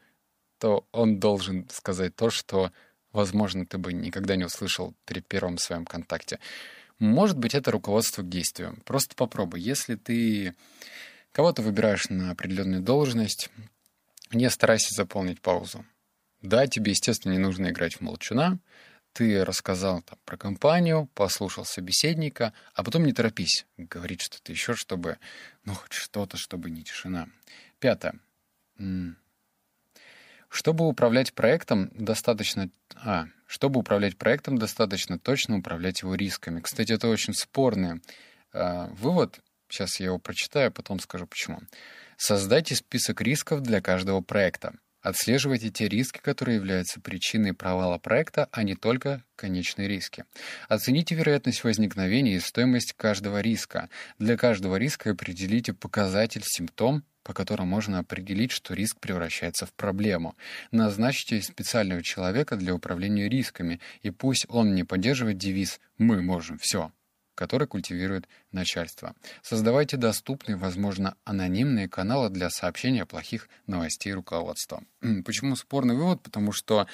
то 0.59 0.87
он 0.91 1.19
должен 1.19 1.67
сказать 1.69 2.15
то, 2.15 2.29
что, 2.29 2.71
возможно, 3.11 3.65
ты 3.65 3.77
бы 3.77 3.91
никогда 3.91 4.35
не 4.35 4.45
услышал 4.45 4.93
при 5.05 5.19
первом 5.19 5.57
своем 5.57 5.85
контакте. 5.85 6.39
Может 7.03 7.37
быть, 7.37 7.53
это 7.53 7.69
руководство 7.69 8.21
к 8.21 8.29
действию. 8.29 8.77
Просто 8.85 9.13
попробуй. 9.13 9.59
Если 9.59 9.95
ты 9.95 10.55
кого-то 11.33 11.61
выбираешь 11.61 12.07
на 12.07 12.31
определенную 12.31 12.81
должность, 12.81 13.49
не 14.31 14.49
старайся 14.49 14.95
заполнить 14.95 15.41
паузу. 15.41 15.85
Да, 16.41 16.65
тебе, 16.65 16.91
естественно, 16.91 17.33
не 17.33 17.39
нужно 17.39 17.71
играть 17.71 17.95
в 17.95 18.01
молчуна. 18.01 18.57
Ты 19.11 19.43
рассказал 19.43 20.01
там, 20.01 20.17
про 20.23 20.37
компанию, 20.37 21.09
послушал 21.13 21.65
собеседника, 21.65 22.53
а 22.73 22.85
потом 22.85 23.03
не 23.03 23.11
торопись 23.11 23.65
говорить 23.75 24.21
что-то 24.21 24.53
еще, 24.53 24.73
чтобы, 24.73 25.17
ну, 25.65 25.73
хоть 25.73 25.91
что-то, 25.91 26.37
чтобы 26.37 26.69
не 26.69 26.83
тишина. 26.83 27.27
Пятое. 27.79 28.13
Чтобы 30.53 30.87
управлять 30.87 31.33
проектом, 31.33 31.89
достаточно... 31.95 32.69
А, 33.03 33.25
чтобы 33.47 33.79
управлять 33.79 34.17
проектом, 34.17 34.59
достаточно 34.59 35.17
точно 35.17 35.57
управлять 35.57 36.03
его 36.03 36.13
рисками. 36.13 36.61
Кстати, 36.61 36.91
это 36.91 37.07
очень 37.07 37.33
спорный 37.33 38.01
э, 38.53 38.87
вывод. 38.91 39.39
Сейчас 39.67 39.99
я 39.99 40.05
его 40.07 40.19
прочитаю, 40.19 40.67
а 40.67 40.71
потом 40.71 40.99
скажу 40.99 41.25
почему. 41.25 41.59
Создайте 42.17 42.75
список 42.75 43.21
рисков 43.21 43.61
для 43.61 43.81
каждого 43.81 44.21
проекта. 44.21 44.75
Отслеживайте 45.01 45.71
те 45.71 45.89
риски, 45.89 46.19
которые 46.19 46.57
являются 46.57 47.01
причиной 47.01 47.55
провала 47.55 47.97
проекта, 47.97 48.47
а 48.51 48.61
не 48.61 48.75
только 48.75 49.23
конечные 49.35 49.87
риски. 49.87 50.23
Оцените 50.69 51.15
вероятность 51.15 51.63
возникновения 51.63 52.35
и 52.35 52.39
стоимость 52.39 52.93
каждого 52.93 53.41
риска. 53.41 53.89
Для 54.19 54.37
каждого 54.37 54.75
риска 54.75 55.09
определите 55.09 55.73
показатель, 55.73 56.43
симптом, 56.45 57.03
по 57.23 57.33
которым 57.33 57.67
можно 57.67 57.99
определить, 57.99 58.51
что 58.51 58.73
риск 58.73 58.99
превращается 58.99 59.65
в 59.65 59.73
проблему. 59.73 60.35
Назначьте 60.71 61.41
специального 61.41 62.03
человека 62.03 62.55
для 62.55 62.73
управления 62.75 63.29
рисками, 63.29 63.79
и 64.01 64.11
пусть 64.11 64.45
он 64.49 64.75
не 64.75 64.83
поддерживает 64.83 65.37
девиз 65.37 65.79
«Мы 65.97 66.21
можем 66.21 66.57
все», 66.57 66.91
который 67.35 67.67
культивирует 67.67 68.27
начальство. 68.51 69.15
Создавайте 69.41 69.97
доступные, 69.97 70.57
возможно, 70.57 71.15
анонимные 71.23 71.89
каналы 71.89 72.29
для 72.29 72.49
сообщения 72.49 73.05
плохих 73.05 73.49
новостей 73.67 74.13
руководства. 74.13 74.83
Почему 75.25 75.55
спорный 75.55 75.95
вывод? 75.95 76.21
Потому 76.21 76.51
что 76.51 76.87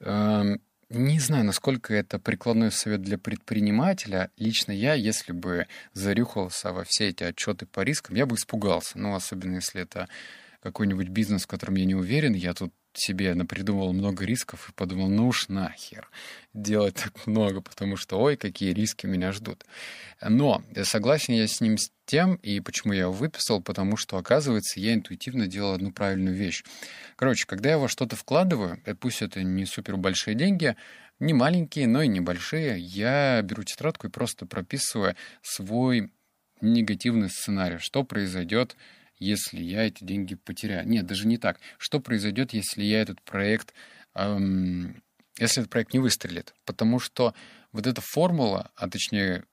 э, 0.00 0.56
не 0.92 1.18
знаю, 1.18 1.44
насколько 1.44 1.94
это 1.94 2.18
прикладной 2.18 2.70
совет 2.70 3.02
для 3.02 3.18
предпринимателя. 3.18 4.30
Лично 4.36 4.72
я, 4.72 4.94
если 4.94 5.32
бы 5.32 5.66
зарюхался 5.92 6.72
во 6.72 6.84
все 6.84 7.08
эти 7.08 7.24
отчеты 7.24 7.66
по 7.66 7.80
рискам, 7.80 8.16
я 8.16 8.26
бы 8.26 8.36
испугался. 8.36 8.98
Ну, 8.98 9.14
особенно 9.14 9.56
если 9.56 9.82
это 9.82 10.08
какой-нибудь 10.62 11.08
бизнес, 11.08 11.44
в 11.44 11.46
котором 11.48 11.74
я 11.76 11.84
не 11.84 11.94
уверен, 11.94 12.34
я 12.34 12.54
тут 12.54 12.72
себе 12.94 13.34
напридумывал 13.34 13.92
много 13.92 14.24
рисков 14.24 14.68
и 14.68 14.72
подумал, 14.72 15.08
ну 15.08 15.28
уж 15.28 15.48
нахер 15.48 16.08
делать 16.54 16.96
так 16.96 17.26
много, 17.26 17.60
потому 17.60 17.96
что, 17.96 18.20
ой, 18.20 18.36
какие 18.36 18.72
риски 18.72 19.06
меня 19.06 19.32
ждут. 19.32 19.64
Но 20.20 20.62
согласен 20.82 21.34
я 21.34 21.46
с 21.46 21.60
ним 21.60 21.78
с 21.78 21.90
тем, 22.04 22.34
и 22.36 22.60
почему 22.60 22.92
я 22.92 23.02
его 23.02 23.12
выписал, 23.12 23.62
потому 23.62 23.96
что, 23.96 24.18
оказывается, 24.18 24.80
я 24.80 24.94
интуитивно 24.94 25.46
делал 25.46 25.72
одну 25.72 25.92
правильную 25.92 26.36
вещь. 26.36 26.64
Короче, 27.16 27.46
когда 27.46 27.70
я 27.70 27.78
во 27.78 27.88
что-то 27.88 28.16
вкладываю, 28.16 28.80
и 28.86 28.92
пусть 28.92 29.22
это 29.22 29.42
не 29.42 29.64
супер 29.64 29.96
большие 29.96 30.34
деньги, 30.34 30.76
не 31.20 31.34
маленькие, 31.34 31.86
но 31.86 32.02
и 32.02 32.08
небольшие, 32.08 32.78
я 32.78 33.40
беру 33.42 33.62
тетрадку 33.62 34.08
и 34.08 34.10
просто 34.10 34.44
прописываю 34.44 35.14
свой 35.40 36.12
негативный 36.60 37.30
сценарий, 37.30 37.78
что 37.78 38.04
произойдет, 38.04 38.76
если 39.22 39.60
я 39.62 39.86
эти 39.86 40.04
деньги 40.04 40.34
потеряю. 40.34 40.86
Нет, 40.86 41.06
даже 41.06 41.26
не 41.26 41.38
так. 41.38 41.60
Что 41.78 42.00
произойдет, 42.00 42.52
если 42.52 42.82
я 42.82 43.02
этот 43.02 43.22
проект, 43.22 43.72
эм, 44.14 45.02
если 45.38 45.62
этот 45.62 45.70
проект 45.70 45.92
не 45.92 46.00
выстрелит? 46.00 46.54
Потому 46.64 46.98
что 46.98 47.34
вот 47.72 47.86
эта 47.86 48.00
формула, 48.00 48.70
а 48.74 48.88
точнее 48.88 49.44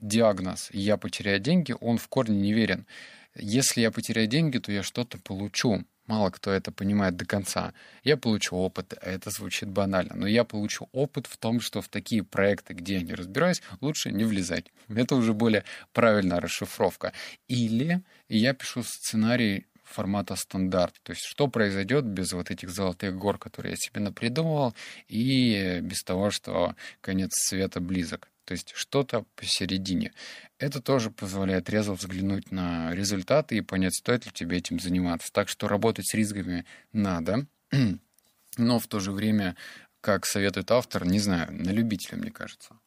диагноз 0.00 0.70
«я 0.72 0.96
потеряю 0.96 1.40
деньги», 1.40 1.74
он 1.80 1.98
в 1.98 2.08
корне 2.08 2.38
неверен. 2.38 2.86
Если 3.34 3.80
я 3.80 3.90
потеряю 3.90 4.26
деньги, 4.26 4.58
то 4.58 4.72
я 4.72 4.82
что-то 4.82 5.18
получу. 5.18 5.84
Мало 6.10 6.30
кто 6.30 6.50
это 6.50 6.72
понимает 6.72 7.14
до 7.14 7.24
конца. 7.24 7.72
Я 8.02 8.16
получу 8.16 8.56
опыт, 8.56 8.94
а 9.00 9.08
это 9.08 9.30
звучит 9.30 9.68
банально, 9.68 10.16
но 10.16 10.26
я 10.26 10.42
получу 10.42 10.88
опыт 10.90 11.28
в 11.28 11.36
том, 11.36 11.60
что 11.60 11.80
в 11.80 11.88
такие 11.88 12.24
проекты, 12.24 12.74
где 12.74 12.94
я 12.94 13.02
не 13.02 13.14
разбираюсь, 13.14 13.62
лучше 13.80 14.10
не 14.10 14.24
влезать. 14.24 14.72
Это 14.88 15.14
уже 15.14 15.34
более 15.34 15.62
правильная 15.92 16.40
расшифровка. 16.40 17.12
Или 17.46 18.02
я 18.28 18.54
пишу 18.54 18.82
сценарий 18.82 19.66
формата 19.84 20.34
стандарт. 20.34 20.96
То 21.04 21.12
есть 21.12 21.22
что 21.22 21.46
произойдет 21.46 22.04
без 22.04 22.32
вот 22.32 22.50
этих 22.50 22.70
золотых 22.70 23.16
гор, 23.16 23.38
которые 23.38 23.74
я 23.74 23.76
себе 23.76 24.00
напридумывал, 24.00 24.74
и 25.06 25.78
без 25.80 26.02
того, 26.02 26.32
что 26.32 26.74
конец 27.00 27.30
света 27.34 27.80
близок. 27.80 28.29
То 28.44 28.52
есть 28.52 28.72
что-то 28.74 29.24
посередине. 29.36 30.12
Это 30.58 30.80
тоже 30.80 31.10
позволяет 31.10 31.70
резво 31.70 31.94
взглянуть 31.94 32.50
на 32.50 32.92
результаты 32.94 33.56
и 33.56 33.60
понять, 33.60 33.94
стоит 33.94 34.26
ли 34.26 34.32
тебе 34.32 34.58
этим 34.58 34.80
заниматься. 34.80 35.32
Так 35.32 35.48
что 35.48 35.68
работать 35.68 36.08
с 36.08 36.14
рисками 36.14 36.64
надо, 36.92 37.46
но 38.56 38.78
в 38.78 38.86
то 38.86 39.00
же 39.00 39.12
время, 39.12 39.56
как 40.00 40.26
советует 40.26 40.70
автор, 40.70 41.06
не 41.06 41.20
знаю, 41.20 41.52
на 41.52 41.70
любителя, 41.70 42.18
мне 42.18 42.30
кажется. 42.30 42.78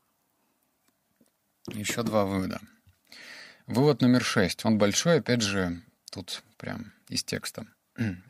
Еще 1.67 2.03
два 2.03 2.25
вывода. 2.25 2.59
Вывод 3.67 4.01
номер 4.01 4.23
шесть. 4.23 4.65
Он 4.65 4.77
большой, 4.77 5.19
опять 5.19 5.41
же, 5.41 5.81
тут 6.11 6.43
прям 6.57 6.91
из 7.07 7.23
текста. 7.23 7.65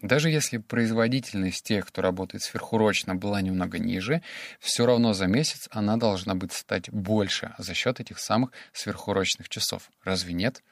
Даже 0.02 0.30
если 0.30 0.58
производительность 0.58 1.64
тех, 1.64 1.88
кто 1.88 2.02
работает 2.02 2.44
сверхурочно, 2.44 3.16
была 3.16 3.42
немного 3.42 3.80
ниже, 3.80 4.22
все 4.60 4.86
равно 4.86 5.14
за 5.14 5.28
месяц 5.28 5.70
она 5.72 5.96
должна 5.96 6.36
быть 6.36 6.52
стать 6.52 6.90
больше 6.90 7.56
за 7.58 7.74
счет 7.74 8.00
этих 8.00 8.20
самых 8.20 8.52
сверхурочных 8.74 9.48
часов. 9.48 9.90
Разве 10.04 10.34
нет? 10.34 10.64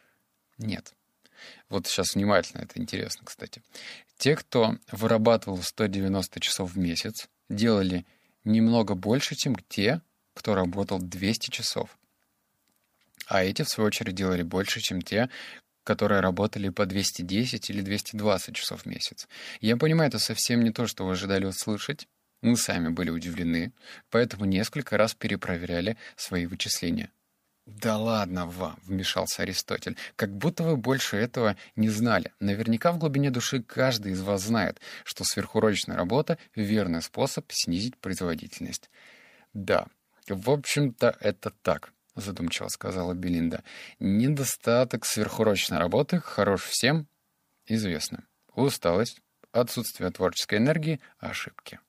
Нет. 0.57 0.93
Вот 1.69 1.88
сейчас 1.88 2.15
внимательно, 2.15 2.62
это 2.62 2.79
интересно, 2.79 3.25
кстати. 3.25 3.63
Те, 4.17 4.36
кто 4.36 4.77
вырабатывал 4.91 5.62
190 5.62 6.39
часов 6.39 6.74
в 6.74 6.77
месяц, 6.77 7.29
делали 7.50 8.05
немного 8.43 8.93
больше, 8.93 9.36
чем 9.36 9.55
те, 9.69 10.01
кто 10.33 10.53
работал 10.53 11.00
200 11.00 11.50
часов. 11.50 11.98
А 13.27 13.43
эти, 13.43 13.62
в 13.63 13.69
свою 13.69 13.88
очередь, 13.88 14.15
делали 14.15 14.43
больше, 14.43 14.81
чем 14.81 15.01
те, 15.01 15.29
которые 15.83 16.21
работали 16.21 16.69
по 16.69 16.85
210 16.85 17.69
или 17.69 17.81
220 17.81 18.55
часов 18.55 18.81
в 18.81 18.85
месяц. 18.85 19.27
Я 19.59 19.77
понимаю, 19.77 20.09
это 20.09 20.19
совсем 20.19 20.63
не 20.63 20.71
то, 20.71 20.88
что 20.88 21.05
вы 21.05 21.13
ожидали 21.13 21.45
услышать. 21.45 22.07
Мы 22.41 22.57
сами 22.57 22.89
были 22.89 23.09
удивлены, 23.09 23.71
поэтому 24.09 24.45
несколько 24.45 24.97
раз 24.97 25.13
перепроверяли 25.13 25.97
свои 26.15 26.45
вычисления. 26.47 27.11
«Да 27.67 27.97
ладно 27.97 28.47
вам»,— 28.47 28.79
вмешался 28.85 29.43
Аристотель,— 29.43 29.95
«как 30.15 30.35
будто 30.35 30.63
вы 30.63 30.77
больше 30.77 31.15
этого 31.17 31.55
не 31.75 31.89
знали. 31.89 32.33
Наверняка 32.39 32.91
в 32.91 32.97
глубине 32.97 33.29
души 33.29 33.61
каждый 33.61 34.13
из 34.13 34.21
вас 34.21 34.41
знает, 34.41 34.81
что 35.03 35.23
сверхурочная 35.23 35.95
работа— 35.95 36.39
верный 36.55 37.03
способ 37.03 37.45
снизить 37.51 37.97
производительность». 37.97 38.89
«Да, 39.53 39.85
в 40.27 40.50
общем-то, 40.50 41.15
это 41.19 41.51
так»,— 41.61 41.93
задумчиво 42.15 42.68
сказала 42.68 43.13
Белинда. 43.13 43.63
«Недостаток 44.00 45.06
сверхурочной 45.06 45.77
работы 45.77 46.20
хорош 46.20 46.63
всем 46.63 47.08
известно. 47.65 48.25
Усталость, 48.53 49.22
отсутствие 49.51 50.12
творческой 50.12 50.60
энергии, 50.60 51.00
ошибки. 51.20 51.80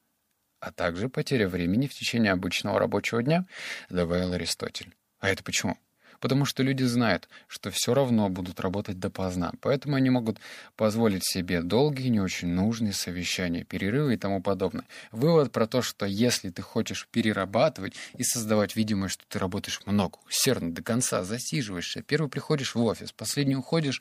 А 0.60 0.70
также 0.70 1.08
потеря 1.08 1.48
времени 1.48 1.86
в 1.86 1.94
течение 1.94 2.32
обычного 2.32 2.78
рабочего 2.78 3.22
дня»,— 3.22 3.46
добавил 3.90 4.32
Аристотель. 4.32 4.94
«А 5.18 5.28
это 5.28 5.42
почему?» 5.42 5.76
Потому 6.22 6.44
что 6.44 6.62
люди 6.62 6.84
знают, 6.84 7.28
что 7.48 7.72
все 7.72 7.94
равно 7.94 8.28
будут 8.28 8.60
работать 8.60 9.00
допоздна, 9.00 9.52
поэтому 9.60 9.96
они 9.96 10.08
могут 10.08 10.38
позволить 10.76 11.24
себе 11.24 11.62
долгие, 11.62 12.08
не 12.08 12.20
очень 12.20 12.46
нужные 12.46 12.92
совещания, 12.92 13.64
перерывы 13.64 14.14
и 14.14 14.16
тому 14.16 14.40
подобное. 14.40 14.84
Вывод 15.10 15.50
про 15.50 15.66
то, 15.66 15.82
что 15.82 16.06
если 16.06 16.50
ты 16.50 16.62
хочешь 16.62 17.08
перерабатывать 17.10 17.94
и 18.16 18.22
создавать 18.22 18.76
видимость, 18.76 19.14
что 19.14 19.24
ты 19.28 19.40
работаешь 19.40 19.80
много, 19.84 20.18
усердно, 20.28 20.72
до 20.72 20.82
конца, 20.82 21.24
засиживаешься, 21.24 22.02
первый 22.02 22.30
приходишь 22.30 22.76
в 22.76 22.82
офис, 22.84 23.10
последний 23.10 23.56
уходишь, 23.56 24.00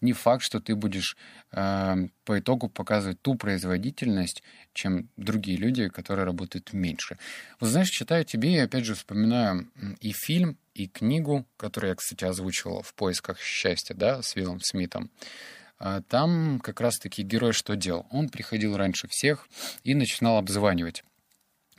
не 0.00 0.12
факт, 0.12 0.42
что 0.42 0.58
ты 0.58 0.74
будешь 0.74 1.16
э, 1.52 2.08
по 2.24 2.38
итогу 2.40 2.68
показывать 2.68 3.22
ту 3.22 3.36
производительность, 3.36 4.42
чем 4.72 5.08
другие 5.16 5.56
люди, 5.56 5.88
которые 5.88 6.24
работают 6.24 6.72
меньше. 6.72 7.16
Вот 7.60 7.70
знаешь, 7.70 7.90
читаю 7.90 8.24
тебе 8.24 8.54
и 8.54 8.58
опять 8.58 8.84
же 8.84 8.96
вспоминаю 8.96 9.70
и 10.00 10.10
фильм, 10.12 10.58
и 10.84 10.88
книгу, 10.88 11.46
которую 11.56 11.90
я, 11.90 11.94
кстати, 11.94 12.24
озвучивал 12.24 12.82
в 12.82 12.94
«Поисках 12.94 13.40
счастья», 13.40 13.94
да, 13.94 14.22
с 14.22 14.34
Виллом 14.36 14.60
Смитом. 14.60 15.10
А 15.78 16.02
там 16.02 16.60
как 16.62 16.80
раз-таки 16.80 17.22
герой 17.22 17.52
что 17.52 17.76
делал? 17.76 18.06
Он 18.10 18.28
приходил 18.28 18.76
раньше 18.76 19.08
всех 19.08 19.48
и 19.82 19.94
начинал 19.94 20.36
обзванивать 20.38 21.04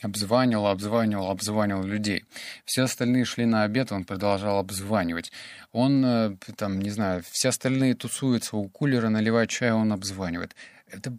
обзванивал, 0.01 0.67
обзванивал, 0.67 1.29
обзванивал 1.29 1.83
людей. 1.83 2.25
Все 2.65 2.83
остальные 2.83 3.25
шли 3.25 3.45
на 3.45 3.63
обед, 3.63 3.91
он 3.91 4.03
продолжал 4.03 4.57
обзванивать. 4.57 5.31
Он, 5.71 6.03
э, 6.03 6.35
там, 6.57 6.79
не 6.81 6.89
знаю, 6.89 7.23
все 7.29 7.49
остальные 7.49 7.93
тусуются 7.95 8.57
у 8.57 8.67
кулера, 8.67 9.09
наливают 9.09 9.51
чай, 9.51 9.71
он 9.71 9.93
обзванивает. 9.93 10.55
Это, 10.87 11.15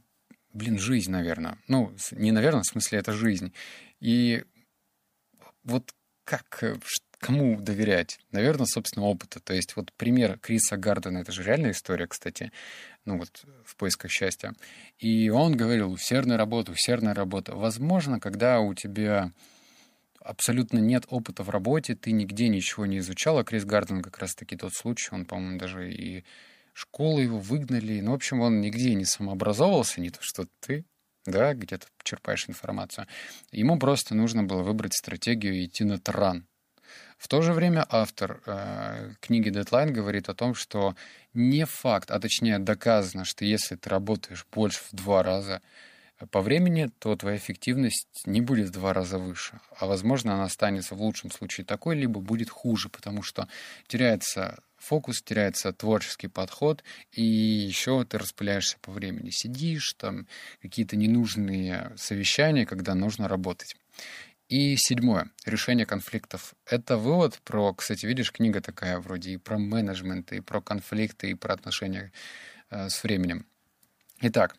блин, 0.53 0.81
жизнь, 0.81 1.12
наверное. 1.12 1.59
Ну, 1.69 1.95
не 2.11 2.33
наверное, 2.33 2.62
в 2.62 2.67
смысле, 2.67 2.99
это 2.99 3.12
жизнь. 3.12 3.53
И 4.01 4.45
вот 5.62 5.95
как, 6.25 6.62
э, 6.62 6.77
кому 7.23 7.61
доверять? 7.61 8.19
Наверное, 8.33 8.67
собственного 8.67 9.11
опыта. 9.11 9.41
То 9.41 9.55
есть 9.55 9.76
вот 9.76 9.93
пример 9.93 10.38
Криса 10.41 10.76
Гардена, 10.76 11.19
это 11.19 11.31
же 11.31 11.45
реальная 11.45 11.71
история, 11.71 12.07
кстати, 12.07 12.52
ну 13.05 13.17
вот 13.17 13.45
в 13.64 13.76
поисках 13.76 14.11
счастья. 14.11 14.55
И 14.99 15.31
он 15.31 15.57
говорил, 15.57 15.93
усердная 15.93 16.37
работа, 16.37 16.73
усердная 16.73 17.14
работа. 17.14 17.55
Возможно, 17.55 18.19
когда 18.19 18.61
у 18.61 18.75
тебя 18.75 19.33
абсолютно 20.21 20.79
нет 20.79 21.05
опыта 21.09 21.45
в 21.45 21.50
работе, 21.50 21.95
ты 21.95 22.11
нигде 22.11 22.49
ничего 22.49 22.87
не 22.87 22.99
изучал, 22.99 23.38
а 23.38 23.45
Крис 23.45 23.64
Гарден 23.64 24.02
как 24.02 24.19
раз-таки 24.19 24.57
тот 24.57 24.75
случай, 24.75 25.09
он, 25.12 25.25
по-моему, 25.25 25.59
даже 25.59 25.93
и 25.93 26.25
школу 26.75 27.21
его 27.21 27.38
выгнали, 27.38 28.00
ну, 28.00 28.12
в 28.12 28.14
общем, 28.14 28.41
он 28.41 28.61
нигде 28.61 28.95
не 28.95 29.05
самообразовывался, 29.05 30.00
не 30.00 30.11
то 30.11 30.19
что 30.21 30.47
ты, 30.61 30.85
да, 31.25 31.55
где-то 31.55 31.87
черпаешь 32.02 32.49
информацию. 32.49 33.07
Ему 33.52 33.79
просто 33.79 34.14
нужно 34.14 34.43
было 34.43 34.62
выбрать 34.62 34.95
стратегию 34.95 35.55
и 35.55 35.67
идти 35.67 35.85
на 35.85 35.99
таран. 35.99 36.47
В 37.18 37.28
то 37.28 37.40
же 37.40 37.52
время 37.52 37.87
автор 37.88 38.40
э, 38.46 39.14
книги 39.20 39.49
Deadline 39.49 39.90
говорит 39.90 40.28
о 40.28 40.34
том, 40.34 40.54
что 40.54 40.96
не 41.34 41.66
факт, 41.66 42.11
а 42.11 42.18
точнее 42.18 42.58
доказано, 42.58 43.25
что 43.25 43.44
если 43.44 43.76
ты 43.76 43.88
работаешь 43.88 44.44
больше 44.50 44.80
в 44.90 44.96
два 44.96 45.22
раза 45.22 45.62
э, 46.18 46.26
по 46.26 46.40
времени, 46.40 46.90
то 46.99 47.14
твоя 47.14 47.37
эффективность 47.37 48.22
не 48.26 48.40
будет 48.40 48.70
в 48.70 48.72
два 48.72 48.92
раза 48.92 49.18
выше. 49.18 49.61
А 49.78 49.87
возможно, 49.87 50.34
она 50.34 50.44
останется 50.44 50.96
в 50.96 51.00
лучшем 51.02 51.30
случае 51.30 51.64
такой, 51.64 51.94
либо 51.94 52.20
будет 52.20 52.50
хуже, 52.50 52.88
потому 52.88 53.22
что 53.22 53.46
теряется 53.87 54.58
фокус, 54.82 55.22
теряется 55.22 55.72
творческий 55.72 56.26
подход, 56.28 56.82
и 57.12 57.22
еще 57.22 58.04
ты 58.04 58.18
распыляешься 58.18 58.78
по 58.80 58.90
времени. 58.90 59.30
Сидишь, 59.30 59.94
там 59.94 60.26
какие-то 60.61 60.96
ненужные 60.96 61.92
совещания, 61.96 62.66
когда 62.66 62.94
нужно 62.94 63.28
работать. 63.28 63.76
И 64.52 64.76
седьмое. 64.76 65.30
Решение 65.47 65.87
конфликтов. 65.87 66.54
Это 66.66 66.99
вывод 66.99 67.40
про, 67.42 67.73
кстати, 67.73 68.04
видишь, 68.04 68.30
книга 68.30 68.61
такая 68.61 68.99
вроде 68.99 69.30
и 69.30 69.37
про 69.38 69.56
менеджмент, 69.56 70.30
и 70.30 70.40
про 70.40 70.61
конфликты, 70.61 71.30
и 71.30 71.35
про 71.35 71.54
отношения 71.54 72.12
э, 72.68 72.90
с 72.90 73.02
временем. 73.02 73.47
Итак, 74.21 74.54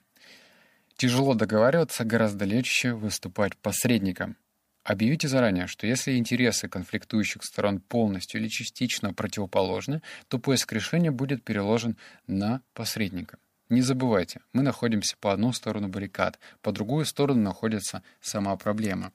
тяжело 0.97 1.35
договариваться, 1.35 2.05
гораздо 2.05 2.45
легче 2.45 2.93
выступать 2.93 3.55
посредником. 3.55 4.35
Объявите 4.83 5.27
заранее, 5.27 5.67
что 5.67 5.85
если 5.85 6.17
интересы 6.17 6.67
конфликтующих 6.67 7.43
сторон 7.43 7.79
полностью 7.79 8.41
или 8.41 8.47
частично 8.47 9.13
противоположны, 9.13 10.01
то 10.27 10.39
поиск 10.39 10.73
решения 10.73 11.11
будет 11.11 11.43
переложен 11.43 11.97
на 12.25 12.63
посредника. 12.73 13.37
Не 13.69 13.81
забывайте, 13.81 14.41
мы 14.53 14.63
находимся 14.63 15.15
по 15.19 15.31
одну 15.31 15.53
сторону 15.53 15.87
баррикад, 15.87 16.39
по 16.63 16.71
другую 16.71 17.05
сторону 17.05 17.43
находится 17.43 18.01
сама 18.21 18.57
проблема. 18.57 19.11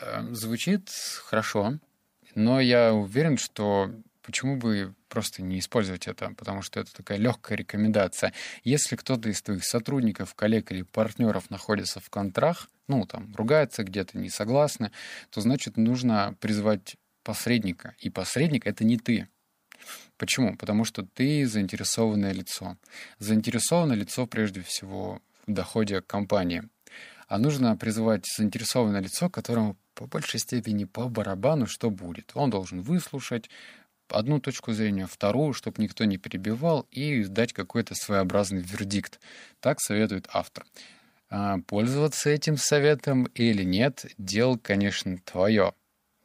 Эм, 0.00 0.34
звучит 0.34 0.90
хорошо, 1.24 1.78
но 2.34 2.60
я 2.60 2.92
уверен, 2.92 3.36
что 3.36 3.90
почему 4.22 4.56
бы 4.56 4.94
просто 5.08 5.42
не 5.42 5.58
использовать 5.58 6.06
это, 6.06 6.32
потому 6.36 6.62
что 6.62 6.80
это 6.80 6.92
такая 6.94 7.18
легкая 7.18 7.58
рекомендация. 7.58 8.32
Если 8.62 8.94
кто-то 8.96 9.28
из 9.28 9.42
твоих 9.42 9.64
сотрудников, 9.64 10.34
коллег 10.34 10.70
или 10.70 10.82
партнеров 10.82 11.50
находится 11.50 12.00
в 12.00 12.10
контрах, 12.10 12.68
ну, 12.86 13.06
там, 13.06 13.34
ругается 13.34 13.84
где-то, 13.84 14.18
не 14.18 14.30
согласны, 14.30 14.92
то, 15.30 15.40
значит, 15.40 15.76
нужно 15.76 16.36
призвать 16.40 16.96
посредника. 17.22 17.94
И 17.98 18.10
посредник— 18.10 18.66
это 18.66 18.84
не 18.84 18.98
ты. 18.98 19.28
Почему? 20.16 20.56
Потому 20.56 20.84
что 20.84 21.02
ты 21.02 21.46
заинтересованное 21.46 22.32
лицо. 22.32 22.76
Заинтересованное 23.18 23.96
лицо, 23.96 24.26
прежде 24.26 24.62
всего, 24.62 25.20
в 25.46 25.52
доходе 25.52 26.02
компании. 26.02 26.68
А 27.28 27.38
нужно 27.38 27.76
призывать 27.76 28.26
заинтересованное 28.26 29.02
лицо, 29.02 29.28
которому 29.28 29.76
по 29.98 30.06
большей 30.06 30.38
степени 30.38 30.84
по 30.84 31.08
барабану, 31.08 31.66
что 31.66 31.90
будет. 31.90 32.30
Он 32.34 32.50
должен 32.50 32.82
выслушать 32.82 33.50
одну 34.08 34.38
точку 34.38 34.72
зрения, 34.72 35.08
вторую, 35.08 35.52
чтобы 35.54 35.82
никто 35.82 36.04
не 36.04 36.18
перебивал, 36.18 36.86
и 36.92 37.24
дать 37.24 37.52
какой-то 37.52 37.96
своеобразный 37.96 38.60
вердикт. 38.60 39.18
Так 39.58 39.80
советует 39.80 40.28
автор. 40.32 40.64
А 41.30 41.58
пользоваться 41.66 42.30
этим 42.30 42.56
советом 42.56 43.24
или 43.34 43.64
нет, 43.64 44.06
дело, 44.18 44.56
конечно, 44.56 45.18
твое. 45.24 45.74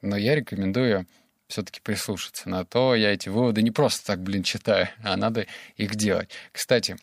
Но 0.04 0.16
я 0.18 0.36
рекомендую 0.36 1.08
все-таки 1.48 1.82
прислушаться 1.82 2.50
на 2.50 2.64
то. 2.66 2.94
Я 2.94 3.12
эти 3.12 3.30
выводы 3.30 3.64
не 3.64 3.72
просто 3.72 4.06
так, 4.06 4.22
блин, 4.22 4.44
читаю, 4.44 4.88
а 5.02 5.18
надо 5.18 5.48
их 5.78 5.96
делать. 5.96 6.30
Кстати, 6.52 6.96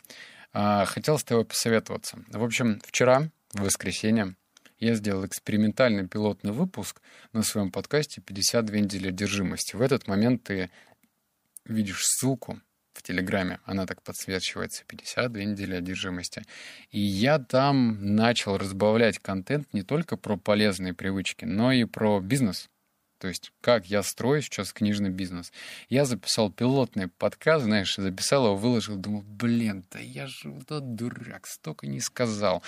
а, 0.52 0.84
хотел 0.84 1.18
с 1.18 1.24
тобой 1.24 1.44
посоветоваться. 1.44 2.20
В 2.28 2.44
общем, 2.44 2.80
вчера, 2.86 3.28
в 3.52 3.64
воскресенье, 3.64 4.34
я 4.80 4.94
сделал 4.94 5.24
экспериментальный 5.26 6.08
пилотный 6.08 6.52
выпуск 6.52 7.00
на 7.32 7.42
своем 7.42 7.70
подкасте 7.70 8.20
«52 8.20 8.80
недели 8.80 9.08
одержимости». 9.08 9.76
В 9.76 9.82
этот 9.82 10.08
момент 10.08 10.44
ты 10.44 10.70
видишь 11.66 12.04
ссылку 12.04 12.60
в 12.94 13.02
Телеграме, 13.02 13.60
она 13.64 13.86
так 13.86 14.02
подсвечивается, 14.02 14.84
52 14.86 15.44
недели 15.44 15.74
одержимости. 15.74 16.42
И 16.90 16.98
я 16.98 17.38
там 17.38 18.16
начал 18.16 18.58
разбавлять 18.58 19.18
контент 19.18 19.72
не 19.72 19.82
только 19.82 20.16
про 20.16 20.36
полезные 20.36 20.94
привычки, 20.94 21.44
но 21.44 21.72
и 21.72 21.84
про 21.84 22.20
бизнес— 22.20 22.68
то 23.20 23.28
есть, 23.28 23.52
как 23.60 23.86
я 23.86 24.02
строю 24.02 24.40
сейчас 24.40 24.72
книжный 24.72 25.10
бизнес. 25.10 25.52
Я 25.90 26.06
записал 26.06 26.50
пилотный 26.50 27.08
подкаст, 27.08 27.66
знаешь, 27.66 27.94
записал 27.94 28.46
его, 28.46 28.56
выложил, 28.56 28.96
думал, 28.96 29.22
блин, 29.22 29.84
да 29.90 29.98
я 29.98 30.26
же 30.26 30.50
вот 30.50 30.66
тот 30.66 30.94
дурак, 30.94 31.46
столько 31.46 31.86
не 31.86 32.00
сказал, 32.00 32.62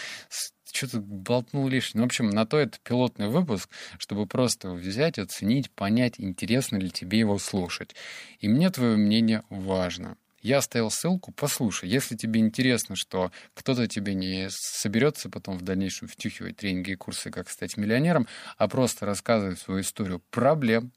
что-то 0.71 1.00
болтнул 1.00 1.68
лишнее. 1.68 2.00
Ну, 2.00 2.04
в 2.04 2.06
общем, 2.06 2.28
на 2.28 2.44
то 2.47 2.59
это 2.59 2.78
пилотный 2.85 3.28
выпуск, 3.28 3.71
чтобы 3.99 4.26
просто 4.26 4.71
взять, 4.73 5.18
оценить, 5.18 5.71
понять, 5.71 6.14
интересно 6.18 6.76
ли 6.76 6.90
тебе 6.90 7.18
его 7.21 7.38
слушать. 7.38 7.94
И 8.40 8.49
мне 8.49 8.68
твое 8.71 8.97
мнение 8.97 9.44
важно. 9.49 10.18
Я 10.43 10.59
оставил 10.59 10.91
ссылку, 10.91 11.31
послушай. 11.33 11.89
Если 11.89 12.17
тебе 12.17 12.41
интересно, 12.41 12.97
что 12.97 13.31
кто-то 13.55 13.87
тебе 13.87 14.15
не 14.15 14.49
соберется 14.51 15.31
потом 15.31 15.57
в 15.57 15.63
дальнейшем 15.63 16.09
втюхивать 16.09 16.57
тренинги 16.57 16.91
и 16.91 16.97
курсы 16.97 17.31
«Как 17.31 17.49
стать 17.49 17.76
миллионером», 17.76 18.26
а 18.59 18.67
просто 18.67 19.07
рассказывать 19.07 19.61
свою 19.61 19.83
историю 19.83 20.21
проблем, 20.31 20.93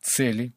целей, 0.00 0.52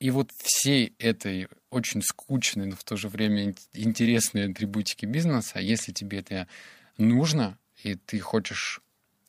и 0.00 0.10
вот 0.10 0.32
всей 0.36 0.94
этой 0.98 1.48
очень 1.70 2.02
скучной, 2.02 2.66
но 2.66 2.76
в 2.76 2.82
то 2.82 2.96
же 2.96 3.08
время 3.08 3.54
интересной 3.74 4.50
атрибутики 4.50 5.04
бизнеса, 5.04 5.60
если 5.60 5.92
тебе 5.92 6.20
это 6.20 6.48
нужно, 6.96 7.58
и 7.84 7.94
ты 7.94 8.18
хочешь 8.20 8.80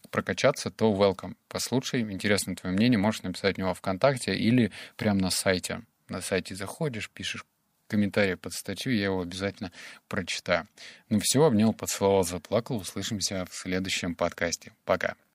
прокачаться, 0.10 0.72
то 0.72 0.91
welcome. 0.93 1.36
Послушай, 1.50 2.02
интересно 2.02 2.56
твое 2.56 2.76
мнение, 2.76 2.98
можешь 2.98 3.24
написать 3.24 3.58
у 3.58 3.62
него 3.62 3.74
ВКонтакте 3.74 4.36
или 4.36 4.72
прямо 4.96 5.19
на 5.19 5.30
сайте. 5.30 5.84
На 6.08 6.22
сайте 6.22 6.56
заходишь, 6.56 7.10
пишешь 7.10 7.46
комментарий 7.93 8.36
под 8.36 8.53
статью, 8.53 8.91
я 8.91 9.03
его 9.03 9.21
обязательно 9.21 9.71
прочитаю. 10.08 10.67
Ну 11.10 11.19
все, 11.19 11.43
обнял, 11.43 11.73
поцеловал, 11.73 12.23
заплакал. 12.23 12.77
Услышимся 12.77 13.45
в 13.45 13.53
следующем 13.53 14.15
подкасте. 14.15 14.71
Пока. 14.84 15.13